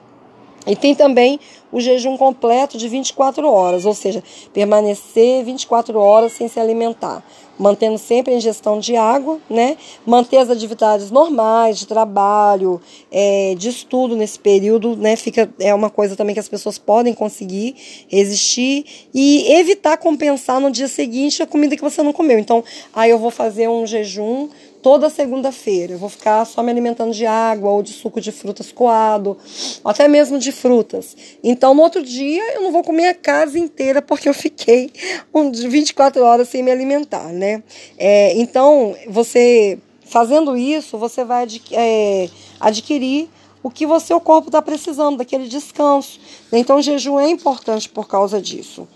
E 0.67 0.75
tem 0.75 0.95
também 0.95 1.39
o 1.71 1.79
jejum 1.79 2.15
completo 2.15 2.77
de 2.77 2.87
24 2.87 3.45
horas, 3.47 3.85
ou 3.85 3.93
seja, 3.93 4.23
permanecer 4.53 5.43
24 5.43 5.99
horas 5.99 6.31
sem 6.31 6.47
se 6.47 6.59
alimentar, 6.59 7.21
mantendo 7.59 7.97
sempre 7.97 8.33
a 8.33 8.37
ingestão 8.37 8.79
de 8.79 8.95
água, 8.95 9.39
né? 9.49 9.77
Manter 10.05 10.37
as 10.37 10.49
atividades 10.49 11.11
normais 11.11 11.77
de 11.77 11.85
trabalho, 11.85 12.79
é, 13.11 13.55
de 13.57 13.69
estudo 13.69 14.15
nesse 14.15 14.39
período, 14.39 14.95
né? 14.95 15.15
Fica 15.15 15.49
é 15.59 15.73
uma 15.73 15.89
coisa 15.89 16.15
também 16.15 16.33
que 16.33 16.39
as 16.39 16.47
pessoas 16.47 16.77
podem 16.77 17.13
conseguir 17.13 17.75
resistir 18.07 18.85
e 19.13 19.51
evitar 19.53 19.97
compensar 19.97 20.59
no 20.61 20.71
dia 20.71 20.87
seguinte 20.87 21.43
a 21.43 21.47
comida 21.47 21.75
que 21.75 21.83
você 21.83 22.01
não 22.01 22.13
comeu. 22.13 22.39
Então, 22.39 22.63
aí 22.93 23.11
eu 23.11 23.19
vou 23.19 23.31
fazer 23.31 23.67
um 23.67 23.85
jejum 23.85 24.47
toda 24.85 25.09
segunda-feira. 25.09 25.93
Eu 25.93 25.97
vou 25.97 26.09
ficar 26.09 26.45
só 26.45 26.61
me 26.61 26.69
alimentando 26.69 27.11
de 27.11 27.25
água 27.25 27.71
ou 27.71 27.81
de 27.81 27.91
suco 27.91 28.21
de 28.21 28.31
frutas 28.31 28.71
coado, 28.71 29.35
até 29.83 30.07
mesmo 30.07 30.37
de 30.37 30.51
frutas. 30.51 31.17
Então, 31.43 31.73
no 31.73 31.81
outro 31.81 32.03
dia, 32.03 32.53
eu 32.53 32.61
não 32.61 32.71
vou 32.71 32.83
comer 32.83 33.07
a 33.07 33.15
casa 33.15 33.57
inteira 33.57 33.99
porque 33.99 34.29
eu 34.29 34.33
fiquei 34.35 34.91
24 35.33 36.23
horas 36.23 36.49
sem 36.49 36.61
me 36.61 36.69
alimentar, 36.69 37.33
né? 37.33 37.63
É, 37.97 38.37
então, 38.37 38.95
você 39.09 39.79
fazendo 40.05 40.55
isso, 40.55 40.99
você 40.99 41.25
vai 41.25 41.47
é, 41.71 42.29
adquirir 42.59 43.27
o 43.63 43.71
que 43.71 43.87
você 43.87 44.13
o 44.13 44.19
corpo 44.19 44.49
está 44.49 44.61
precisando 44.61 45.17
daquele 45.17 45.47
descanso. 45.47 46.19
Então, 46.53 46.77
o 46.77 46.81
jejum 46.83 47.19
é 47.19 47.27
importante 47.27 47.89
por 47.89 48.07
causa 48.07 48.39
disso. 48.39 48.87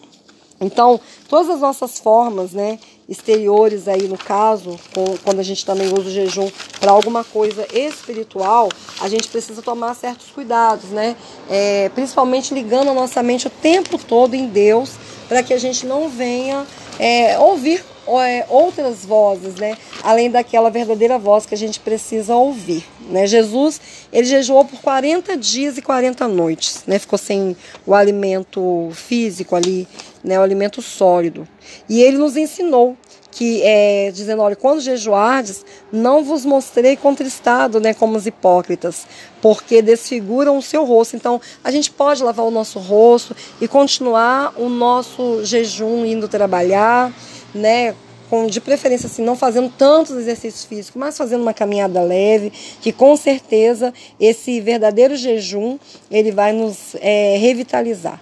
Então, 0.61 0.99
todas 1.27 1.49
as 1.49 1.61
nossas 1.61 1.97
formas, 1.97 2.51
né, 2.51 2.77
exteriores 3.09 3.87
aí 3.87 4.07
no 4.07 4.17
caso, 4.17 4.79
quando 5.23 5.39
a 5.39 5.43
gente 5.43 5.65
também 5.65 5.87
usa 5.87 6.07
o 6.07 6.11
jejum 6.11 6.49
para 6.79 6.91
alguma 6.91 7.23
coisa 7.23 7.65
espiritual, 7.73 8.69
a 9.01 9.09
gente 9.09 9.27
precisa 9.27 9.61
tomar 9.61 9.95
certos 9.95 10.27
cuidados, 10.27 10.91
né? 10.91 11.15
É, 11.49 11.89
principalmente 11.89 12.53
ligando 12.53 12.89
a 12.89 12.93
nossa 12.93 13.23
mente 13.23 13.47
o 13.47 13.49
tempo 13.49 13.97
todo 13.97 14.35
em 14.35 14.47
Deus, 14.47 14.91
para 15.27 15.41
que 15.41 15.53
a 15.53 15.57
gente 15.57 15.85
não 15.85 16.07
venha 16.07 16.65
é, 16.99 17.37
ouvir 17.39 17.83
é, 18.17 18.45
outras 18.49 19.05
vozes, 19.05 19.55
né? 19.55 19.77
Além 20.03 20.29
daquela 20.29 20.69
verdadeira 20.69 21.19
voz 21.19 21.45
que 21.45 21.53
a 21.53 21.57
gente 21.57 21.79
precisa 21.79 22.35
ouvir, 22.35 22.83
né? 23.09 23.27
Jesus, 23.27 23.79
ele 24.11 24.25
jejuou 24.25 24.65
por 24.65 24.79
40 24.81 25.37
dias 25.37 25.77
e 25.77 25.81
40 25.81 26.27
noites, 26.27 26.83
né? 26.87 26.97
Ficou 26.97 27.19
sem 27.19 27.55
o 27.85 27.93
alimento 27.93 28.89
físico 28.93 29.55
ali, 29.55 29.87
né? 30.23 30.39
O 30.39 30.41
alimento 30.41 30.81
sólido. 30.81 31.47
E 31.87 32.01
ele 32.01 32.17
nos 32.17 32.35
ensinou 32.35 32.97
que 33.31 33.61
é, 33.63 34.11
dizendo, 34.11 34.41
olha, 34.41 34.55
quando 34.55 34.81
jejuardes, 34.81 35.65
não 35.91 36.23
vos 36.23 36.45
mostrei 36.45 36.97
contristado, 36.97 37.79
né, 37.79 37.93
como 37.93 38.17
os 38.17 38.25
hipócritas, 38.25 39.05
porque 39.41 39.81
desfiguram 39.81 40.57
o 40.57 40.61
seu 40.61 40.83
rosto. 40.83 41.15
Então, 41.15 41.39
a 41.63 41.71
gente 41.71 41.91
pode 41.91 42.23
lavar 42.23 42.45
o 42.45 42.51
nosso 42.51 42.79
rosto 42.79 43.35
e 43.61 43.67
continuar 43.67 44.53
o 44.57 44.67
nosso 44.67 45.45
jejum 45.45 46.05
indo 46.05 46.27
trabalhar, 46.27 47.13
né, 47.53 47.95
com, 48.29 48.45
de 48.45 48.61
preferência 48.61 49.07
assim, 49.07 49.23
não 49.23 49.35
fazendo 49.35 49.71
tantos 49.75 50.15
exercícios 50.15 50.65
físicos, 50.65 50.99
mas 50.99 51.17
fazendo 51.17 51.41
uma 51.41 51.53
caminhada 51.53 52.01
leve, 52.01 52.51
que 52.81 52.91
com 52.91 53.15
certeza 53.15 53.93
esse 54.19 54.59
verdadeiro 54.61 55.15
jejum 55.15 55.79
ele 56.11 56.31
vai 56.31 56.51
nos 56.51 56.95
é, 56.99 57.37
revitalizar. 57.37 58.19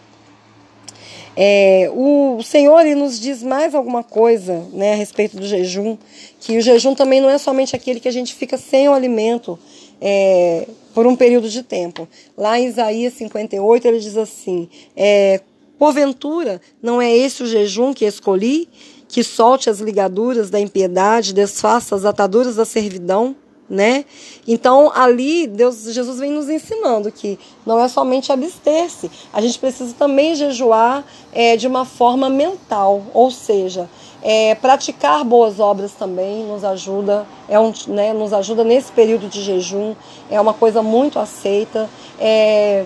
É, 1.40 1.92
o 1.94 2.42
Senhor 2.42 2.84
nos 2.96 3.20
diz 3.20 3.44
mais 3.44 3.76
alguma 3.76 4.04
coisa 4.04 4.66
né, 4.74 4.94
a 4.94 4.96
respeito 4.96 5.38
do 5.38 5.46
jejum, 5.46 5.96
que 6.40 6.58
o 6.58 6.62
jejum 6.62 6.96
também 6.96 7.22
não 7.22 7.30
é 7.30 7.38
somente 7.38 7.76
aquele 7.76 8.00
que 8.00 8.08
a 8.08 8.12
gente 8.12 8.34
fica 8.34 8.58
sem 8.58 8.90
o 8.90 8.94
alimento 8.94 9.60
é, 10.02 10.68
por 10.96 11.06
um 11.06 11.16
período 11.16 11.48
de 11.48 11.62
tempo. 11.62 12.08
Lá 12.36 12.60
em 12.60 12.66
Isaías 12.66 13.14
58 13.14 13.88
ele 13.88 14.00
diz 14.00 14.18
assim: 14.18 14.68
é, 14.96 15.42
Porventura, 15.78 16.60
não 16.82 17.00
é 17.00 17.16
esse 17.16 17.44
o 17.44 17.46
jejum 17.46 17.94
que 17.94 18.06
escolhi, 18.06 18.68
que 19.08 19.24
solte 19.24 19.70
as 19.70 19.80
ligaduras 19.80 20.50
da 20.50 20.60
impiedade, 20.60 21.36
desfaça 21.36 21.96
as 21.96 22.04
ataduras 22.04 22.56
da 22.56 22.66
servidão? 22.66 23.36
Né? 23.70 24.06
Então 24.48 24.92
ali 24.96 25.48
Deus, 25.48 25.84
Jesus 25.84 26.20
vem 26.20 26.32
nos 26.32 26.50
ensinando 26.50 27.12
que 27.12 27.38
não 27.66 27.80
é 27.80 27.88
somente 27.88 28.32
abster-se, 28.32 29.12
a 29.34 29.42
gente 29.42 29.60
precisa 29.60 29.94
também 29.94 30.36
jejuar 30.36 31.04
é, 31.34 31.58
de 31.58 31.68
uma 31.68 31.86
forma 31.86 32.30
mental, 32.30 33.04
ou 33.14 33.30
seja, 33.30 33.90
é, 34.24 34.56
praticar 34.56 35.24
boas 35.24 35.60
obras 35.60 35.94
também 35.94 36.46
nos 36.46 36.64
ajuda, 36.64 37.26
é 37.48 37.60
um, 37.60 37.74
né, 37.88 38.14
nos 38.14 38.34
ajuda 38.34 38.64
nesse 38.64 38.92
período 38.92 39.28
de 39.28 39.42
jejum, 39.42 39.96
é 40.30 40.40
uma 40.40 40.54
coisa 40.54 40.82
muito 40.82 41.20
aceita. 41.20 41.90
É, 42.20 42.86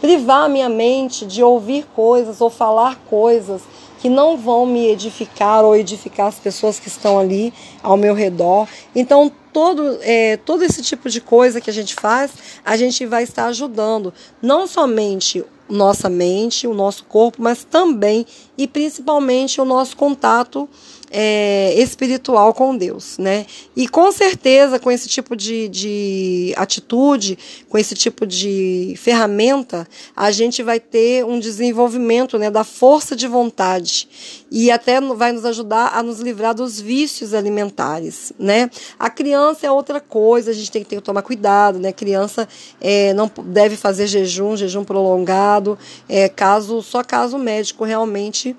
privar 0.00 0.48
minha 0.48 0.68
mente 0.68 1.26
de 1.26 1.42
ouvir 1.42 1.84
coisas 1.94 2.40
ou 2.40 2.48
falar 2.48 2.96
coisas 3.08 3.62
que 4.00 4.08
não 4.08 4.36
vão 4.36 4.64
me 4.64 4.86
edificar 4.86 5.64
ou 5.64 5.74
edificar 5.74 6.28
as 6.28 6.36
pessoas 6.36 6.78
que 6.78 6.88
estão 6.88 7.18
ali 7.18 7.52
ao 7.82 7.96
meu 7.96 8.14
redor. 8.14 8.68
Então, 8.94 9.30
todo, 9.52 9.98
é, 10.02 10.36
todo 10.36 10.62
esse 10.62 10.82
tipo 10.82 11.08
de 11.08 11.20
coisa 11.20 11.60
que 11.60 11.70
a 11.70 11.72
gente 11.72 11.94
faz, 11.94 12.32
a 12.64 12.76
gente 12.76 13.04
vai 13.06 13.22
estar 13.22 13.46
ajudando 13.46 14.12
não 14.40 14.66
somente 14.66 15.44
nossa 15.68 16.08
mente, 16.08 16.66
o 16.66 16.74
nosso 16.74 17.04
corpo, 17.04 17.42
mas 17.42 17.64
também 17.64 18.26
e 18.56 18.66
principalmente 18.66 19.60
o 19.60 19.64
nosso 19.64 19.96
contato 19.96 20.68
é, 21.10 21.74
espiritual 21.76 22.52
com 22.54 22.76
Deus, 22.76 23.18
né? 23.18 23.46
E 23.74 23.88
com 23.88 24.10
certeza, 24.12 24.78
com 24.78 24.90
esse 24.90 25.08
tipo 25.08 25.34
de, 25.36 25.68
de 25.68 26.54
atitude, 26.56 27.38
com 27.68 27.78
esse 27.78 27.94
tipo 27.94 28.26
de 28.26 28.94
ferramenta, 28.96 29.86
a 30.14 30.30
gente 30.30 30.62
vai 30.62 30.80
ter 30.80 31.24
um 31.24 31.38
desenvolvimento 31.38 32.38
né, 32.38 32.50
da 32.50 32.64
força 32.64 33.14
de 33.16 33.26
vontade 33.26 34.08
e 34.50 34.70
até 34.70 35.00
vai 35.00 35.32
nos 35.32 35.44
ajudar 35.44 35.92
a 35.94 36.02
nos 36.02 36.20
livrar 36.20 36.54
dos 36.54 36.80
vícios 36.80 37.34
alimentares, 37.34 38.32
né? 38.38 38.70
A 38.98 39.10
criança 39.10 39.66
é 39.66 39.70
outra 39.70 40.00
coisa, 40.00 40.50
a 40.50 40.54
gente 40.54 40.70
tem 40.70 40.82
que, 40.82 40.88
ter 40.88 41.00
tomar 41.00 41.22
cuidado, 41.22 41.78
né? 41.78 41.88
A 41.88 41.92
criança 41.92 42.48
é, 42.80 43.12
não 43.14 43.30
deve 43.44 43.76
fazer 43.76 44.06
jejum, 44.06 44.56
jejum 44.56 44.84
prolongado, 44.84 45.78
é, 46.08 46.28
caso 46.28 46.82
só 46.82 47.02
caso 47.02 47.36
o 47.36 47.40
médico 47.40 47.84
realmente 47.84 48.56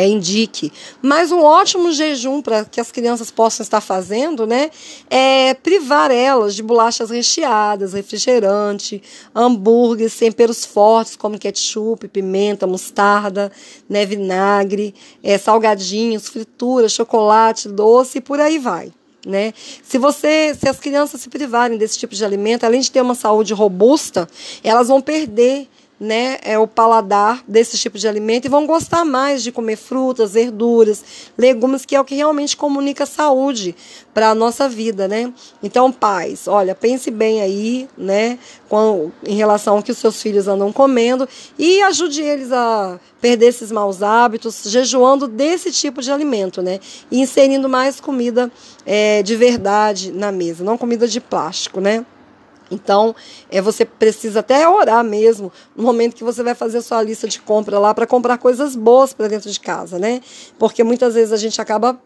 é, 0.00 0.08
indique. 0.08 0.72
Mas 1.02 1.30
um 1.30 1.42
ótimo 1.42 1.92
jejum 1.92 2.40
para 2.40 2.64
que 2.64 2.80
as 2.80 2.90
crianças 2.90 3.30
possam 3.30 3.62
estar 3.62 3.80
fazendo, 3.80 4.46
né, 4.46 4.70
é 5.08 5.54
privar 5.54 6.10
elas 6.10 6.54
de 6.54 6.62
bolachas 6.62 7.10
recheadas, 7.10 7.92
refrigerante, 7.92 9.02
hambúrgueres, 9.34 10.16
temperos 10.16 10.64
fortes 10.64 11.16
como 11.16 11.38
ketchup, 11.38 12.08
pimenta, 12.08 12.66
mostarda, 12.66 13.52
né, 13.88 14.06
vinagre, 14.06 14.94
é, 15.22 15.36
salgadinhos, 15.36 16.28
frituras, 16.28 16.92
chocolate, 16.92 17.68
doce 17.68 18.18
e 18.18 18.20
por 18.20 18.40
aí 18.40 18.58
vai. 18.58 18.92
Né? 19.26 19.52
Se 19.82 19.98
você, 19.98 20.56
se 20.58 20.66
as 20.66 20.80
crianças 20.80 21.20
se 21.20 21.28
privarem 21.28 21.76
desse 21.76 21.98
tipo 21.98 22.14
de 22.14 22.24
alimento, 22.24 22.64
além 22.64 22.80
de 22.80 22.90
ter 22.90 23.02
uma 23.02 23.14
saúde 23.14 23.52
robusta, 23.52 24.26
elas 24.64 24.88
vão 24.88 25.00
perder 25.02 25.68
né, 26.00 26.38
é 26.42 26.58
o 26.58 26.66
paladar 26.66 27.44
desse 27.46 27.76
tipo 27.76 27.98
de 27.98 28.08
alimento 28.08 28.46
e 28.46 28.48
vão 28.48 28.66
gostar 28.66 29.04
mais 29.04 29.42
de 29.42 29.52
comer 29.52 29.76
frutas, 29.76 30.32
verduras, 30.32 31.04
legumes, 31.36 31.84
que 31.84 31.94
é 31.94 32.00
o 32.00 32.04
que 32.04 32.14
realmente 32.14 32.56
comunica 32.56 33.04
saúde 33.04 33.76
para 34.14 34.30
a 34.30 34.34
nossa 34.34 34.66
vida, 34.66 35.06
né? 35.06 35.30
Então, 35.62 35.92
pais, 35.92 36.48
olha, 36.48 36.74
pense 36.74 37.10
bem 37.10 37.42
aí, 37.42 37.86
né, 37.98 38.38
com, 38.66 39.12
em 39.26 39.34
relação 39.34 39.76
ao 39.76 39.82
que 39.82 39.92
os 39.92 39.98
seus 39.98 40.22
filhos 40.22 40.48
andam 40.48 40.72
comendo 40.72 41.28
e 41.58 41.82
ajude 41.82 42.22
eles 42.22 42.50
a 42.50 42.98
perder 43.20 43.48
esses 43.48 43.70
maus 43.70 44.02
hábitos, 44.02 44.62
jejuando 44.66 45.28
desse 45.28 45.70
tipo 45.70 46.00
de 46.00 46.10
alimento, 46.10 46.62
né? 46.62 46.80
E 47.10 47.20
inserindo 47.20 47.68
mais 47.68 48.00
comida 48.00 48.50
é, 48.86 49.22
de 49.22 49.36
verdade 49.36 50.10
na 50.12 50.32
mesa, 50.32 50.64
não 50.64 50.78
comida 50.78 51.06
de 51.06 51.20
plástico, 51.20 51.80
né? 51.80 52.06
Então, 52.70 53.14
é, 53.50 53.60
você 53.60 53.84
precisa 53.84 54.40
até 54.40 54.68
orar 54.68 55.02
mesmo 55.04 55.52
no 55.74 55.82
momento 55.82 56.14
que 56.14 56.24
você 56.24 56.42
vai 56.42 56.54
fazer 56.54 56.78
a 56.78 56.82
sua 56.82 57.02
lista 57.02 57.26
de 57.26 57.40
compra 57.40 57.78
lá 57.78 57.92
para 57.92 58.06
comprar 58.06 58.38
coisas 58.38 58.76
boas 58.76 59.12
para 59.12 59.28
dentro 59.28 59.50
de 59.50 59.58
casa, 59.58 59.98
né? 59.98 60.20
Porque 60.58 60.84
muitas 60.84 61.14
vezes 61.14 61.32
a 61.32 61.36
gente 61.36 61.60
acaba 61.60 61.98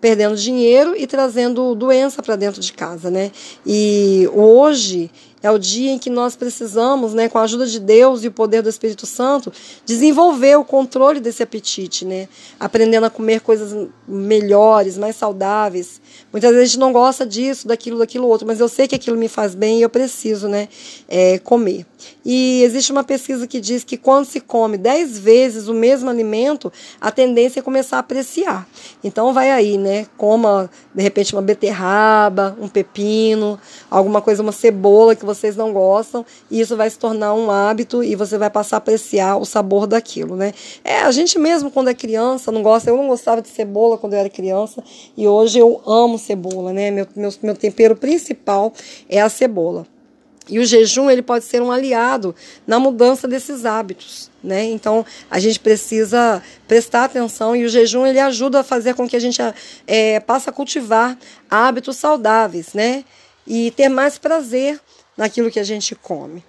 perdendo 0.00 0.36
dinheiro 0.36 0.94
e 0.96 1.06
trazendo 1.06 1.74
doença 1.74 2.22
para 2.22 2.36
dentro 2.36 2.60
de 2.60 2.72
casa, 2.72 3.10
né? 3.10 3.32
E 3.66 4.28
hoje 4.34 5.10
é 5.44 5.50
o 5.50 5.58
dia 5.58 5.90
em 5.90 5.98
que 5.98 6.08
nós 6.08 6.34
precisamos, 6.34 7.12
né, 7.12 7.28
com 7.28 7.36
a 7.36 7.42
ajuda 7.42 7.66
de 7.66 7.78
Deus 7.78 8.24
e 8.24 8.28
o 8.28 8.32
poder 8.32 8.62
do 8.62 8.68
Espírito 8.70 9.04
Santo, 9.04 9.52
desenvolver 9.84 10.56
o 10.56 10.64
controle 10.64 11.20
desse 11.20 11.42
apetite, 11.42 12.06
né? 12.06 12.28
Aprendendo 12.58 13.04
a 13.04 13.10
comer 13.10 13.42
coisas 13.42 13.88
melhores, 14.08 14.96
mais 14.96 15.16
saudáveis. 15.16 16.00
Muitas 16.32 16.50
vezes 16.50 16.62
a 16.62 16.66
gente 16.68 16.78
não 16.78 16.94
gosta 16.94 17.26
disso, 17.26 17.68
daquilo, 17.68 17.98
daquilo 17.98 18.26
outro, 18.26 18.46
mas 18.46 18.58
eu 18.58 18.70
sei 18.70 18.88
que 18.88 18.94
aquilo 18.94 19.18
me 19.18 19.28
faz 19.28 19.54
bem 19.54 19.80
e 19.80 19.82
eu 19.82 19.90
preciso, 19.90 20.48
né, 20.48 20.66
é, 21.06 21.38
comer. 21.38 21.84
E 22.24 22.62
existe 22.62 22.90
uma 22.90 23.04
pesquisa 23.04 23.46
que 23.46 23.60
diz 23.60 23.84
que 23.84 23.98
quando 23.98 24.24
se 24.24 24.40
come 24.40 24.78
10 24.78 25.18
vezes 25.18 25.68
o 25.68 25.74
mesmo 25.74 26.08
alimento, 26.08 26.72
a 26.98 27.10
tendência 27.10 27.60
é 27.60 27.62
começar 27.62 27.96
a 27.96 28.00
apreciar. 28.00 28.66
Então 29.02 29.32
vai 29.32 29.50
aí, 29.50 29.76
né? 29.76 30.06
Coma 30.16 30.70
de 30.94 31.02
repente 31.02 31.34
uma 31.34 31.42
beterraba, 31.42 32.56
um 32.60 32.68
pepino, 32.68 33.58
alguma 33.90 34.22
coisa, 34.22 34.42
uma 34.42 34.52
cebola 34.52 35.14
que 35.14 35.24
você 35.24 35.33
vocês 35.34 35.56
não 35.56 35.72
gostam, 35.72 36.24
e 36.50 36.60
isso 36.60 36.76
vai 36.76 36.88
se 36.88 36.98
tornar 36.98 37.34
um 37.34 37.50
hábito 37.50 38.02
e 38.02 38.14
você 38.14 38.38
vai 38.38 38.50
passar 38.50 38.76
a 38.76 38.78
apreciar 38.78 39.36
o 39.36 39.44
sabor 39.44 39.86
daquilo, 39.86 40.36
né? 40.36 40.52
É, 40.84 41.00
a 41.00 41.10
gente 41.10 41.38
mesmo 41.38 41.70
quando 41.70 41.88
é 41.88 41.94
criança 41.94 42.52
não 42.52 42.62
gosta, 42.62 42.90
eu 42.90 42.96
não 42.96 43.08
gostava 43.08 43.42
de 43.42 43.48
cebola 43.48 43.98
quando 43.98 44.14
eu 44.14 44.20
era 44.20 44.30
criança, 44.30 44.82
e 45.16 45.26
hoje 45.26 45.58
eu 45.58 45.80
amo 45.86 46.18
cebola, 46.18 46.72
né? 46.72 46.90
Meu, 46.90 47.06
meu, 47.14 47.32
meu 47.42 47.56
tempero 47.56 47.96
principal 47.96 48.72
é 49.08 49.20
a 49.20 49.28
cebola. 49.28 49.86
E 50.48 50.58
o 50.58 50.64
jejum 50.64 51.08
ele 51.08 51.22
pode 51.22 51.44
ser 51.44 51.62
um 51.62 51.72
aliado 51.72 52.34
na 52.66 52.78
mudança 52.78 53.26
desses 53.26 53.64
hábitos, 53.64 54.30
né? 54.42 54.64
Então 54.64 55.04
a 55.30 55.38
gente 55.38 55.58
precisa 55.58 56.42
prestar 56.68 57.04
atenção 57.04 57.56
e 57.56 57.64
o 57.64 57.68
jejum 57.68 58.04
ele 58.04 58.20
ajuda 58.20 58.60
a 58.60 58.64
fazer 58.64 58.94
com 58.94 59.08
que 59.08 59.16
a 59.16 59.20
gente 59.20 59.40
é, 59.86 60.20
passe 60.20 60.50
a 60.50 60.52
cultivar 60.52 61.16
hábitos 61.50 61.96
saudáveis, 61.96 62.74
né? 62.74 63.04
E 63.46 63.70
ter 63.70 63.88
mais 63.88 64.18
prazer 64.18 64.78
naquilo 65.16 65.50
que 65.50 65.60
a 65.60 65.64
gente 65.64 65.94
come. 65.94 66.42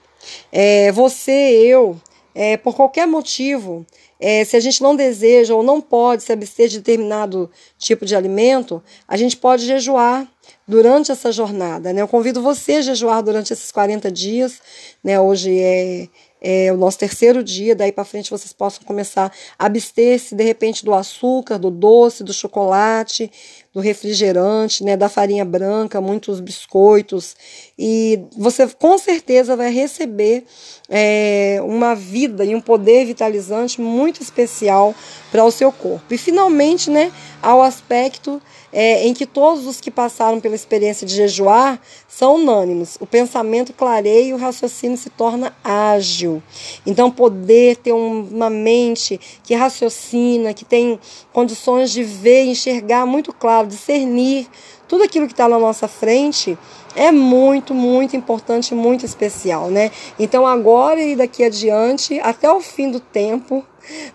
É, 0.51 0.91
você, 0.91 1.31
eu, 1.31 1.99
é, 2.33 2.57
por 2.57 2.75
qualquer 2.75 3.07
motivo, 3.07 3.85
é, 4.19 4.43
se 4.43 4.55
a 4.55 4.59
gente 4.59 4.81
não 4.81 4.95
deseja 4.95 5.53
ou 5.53 5.61
não 5.61 5.81
pode 5.81 6.23
se 6.23 6.31
abster 6.31 6.67
de 6.67 6.77
determinado 6.77 7.49
tipo 7.77 8.05
de 8.05 8.15
alimento, 8.15 8.81
a 9.07 9.17
gente 9.17 9.37
pode 9.37 9.65
jejuar 9.65 10.27
durante 10.67 11.11
essa 11.11 11.31
jornada. 11.31 11.91
Né? 11.93 12.01
Eu 12.01 12.07
convido 12.07 12.41
você 12.41 12.73
a 12.73 12.81
jejuar 12.81 13.21
durante 13.21 13.51
esses 13.53 13.71
40 13.71 14.11
dias. 14.11 14.61
Né? 15.03 15.19
Hoje 15.19 15.59
é, 15.59 16.07
é 16.41 16.71
o 16.71 16.77
nosso 16.77 16.99
terceiro 16.99 17.43
dia, 17.43 17.75
daí 17.75 17.91
para 17.91 18.05
frente 18.05 18.29
vocês 18.29 18.53
possam 18.53 18.83
começar 18.83 19.31
a 19.59 19.65
abster-se 19.65 20.33
de 20.33 20.43
repente 20.43 20.85
do 20.85 20.93
açúcar, 20.93 21.57
do 21.57 21.69
doce, 21.69 22.23
do 22.23 22.33
chocolate, 22.33 23.31
do 23.75 23.81
refrigerante, 23.81 24.85
né, 24.85 24.95
da 24.95 25.09
farinha 25.09 25.43
branca, 25.43 25.99
muitos 25.99 26.39
biscoitos, 26.39 27.35
e 27.77 28.21
você 28.37 28.65
com 28.67 28.97
certeza 28.97 29.53
vai 29.53 29.69
receber 29.69 30.45
é, 30.89 31.59
uma 31.61 31.93
vida 31.93 32.45
e 32.45 32.55
um 32.55 32.61
poder 32.61 33.05
vitalizante 33.05 33.81
muito 33.81 34.21
especial 34.21 34.95
para 35.29 35.43
o 35.43 35.51
seu 35.51 35.73
corpo. 35.73 36.05
E 36.09 36.17
finalmente, 36.17 36.89
né, 36.89 37.11
ao 37.41 37.61
aspecto 37.61 38.41
é, 38.75 39.07
em 39.07 39.13
que 39.13 39.25
todos 39.25 39.65
os 39.65 39.79
que 39.79 39.89
passaram 39.89 40.41
pela 40.41 40.53
experiência 40.53 41.07
de 41.07 41.15
jejuar 41.15 41.79
são 42.09 42.35
unânimes. 42.35 42.97
O 42.99 43.05
pensamento 43.05 43.71
clareia 43.71 44.29
e 44.29 44.33
o 44.33 44.37
raciocínio 44.37 44.97
se 44.97 45.09
torna 45.09 45.55
ágil. 45.63 46.43
Então, 46.85 47.09
poder 47.09 47.77
ter 47.77 47.93
uma 47.93 48.49
mente 48.49 49.17
que 49.43 49.55
raciocina, 49.55 50.53
que 50.53 50.65
tem 50.65 50.99
condições 51.31 51.89
de 51.89 52.03
ver, 52.03 52.43
enxergar 52.43 53.05
muito 53.05 53.31
claro, 53.31 53.64
discernir 53.65 54.47
tudo 54.87 55.03
aquilo 55.03 55.27
que 55.27 55.33
está 55.33 55.47
na 55.47 55.59
nossa 55.59 55.87
frente 55.87 56.57
é 56.95 57.11
muito, 57.11 57.73
muito 57.73 58.15
importante, 58.15 58.73
muito 58.73 59.05
especial, 59.05 59.69
né? 59.69 59.91
Então 60.17 60.47
agora 60.47 61.01
e 61.01 61.15
daqui 61.15 61.43
adiante, 61.43 62.19
até 62.21 62.49
o 62.49 62.61
fim 62.61 62.89
do 62.89 62.99
tempo, 62.99 63.65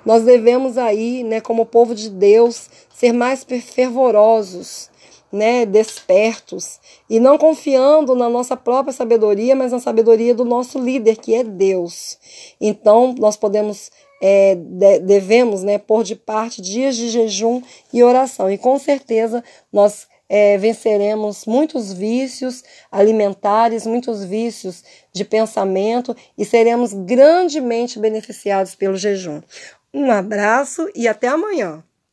nós 0.04 0.24
devemos 0.24 0.78
aí, 0.78 1.22
né, 1.22 1.40
como 1.40 1.66
povo 1.66 1.94
de 1.94 2.08
Deus, 2.08 2.70
ser 2.94 3.12
mais 3.12 3.44
fervorosos, 3.44 4.90
né, 5.32 5.64
despertos 5.64 6.80
e 7.08 7.20
não 7.20 7.38
confiando 7.38 8.14
na 8.14 8.28
nossa 8.28 8.56
própria 8.56 8.92
sabedoria, 8.92 9.54
mas 9.54 9.72
na 9.72 9.80
sabedoria 9.80 10.34
do 10.34 10.44
nosso 10.44 10.78
líder, 10.78 11.16
que 11.16 11.34
é 11.34 11.44
Deus. 11.44 12.18
Então, 12.60 13.14
nós 13.18 13.36
podemos 13.36 13.90
é, 14.22 14.54
devemos 15.02 15.62
né, 15.62 15.78
pôr 15.78 16.04
de 16.04 16.14
parte 16.14 16.60
dias 16.60 16.94
de 16.94 17.08
jejum 17.08 17.62
e 17.92 18.02
oração. 18.02 18.50
E 18.50 18.58
com 18.58 18.78
certeza 18.78 19.42
nós 19.72 20.06
é, 20.28 20.56
venceremos 20.58 21.44
muitos 21.46 21.92
vícios 21.92 22.62
alimentares, 22.92 23.86
muitos 23.86 24.22
vícios 24.22 24.84
de 25.12 25.24
pensamento 25.24 26.14
e 26.38 26.44
seremos 26.44 26.92
grandemente 26.92 27.98
beneficiados 27.98 28.74
pelo 28.74 28.96
jejum. 28.96 29.40
Um 29.92 30.10
abraço 30.10 30.88
e 30.94 31.08
até 31.08 31.26
amanhã. 31.26 31.82